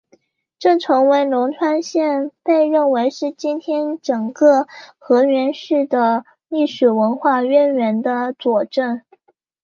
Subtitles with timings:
[0.57, 9.03] 这成为龙川县被认为是今天整个河源市的历史文化源流的一个佐证。